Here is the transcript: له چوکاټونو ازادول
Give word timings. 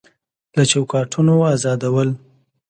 له 0.55 0.63
چوکاټونو 0.71 1.33
ازادول 1.53 2.09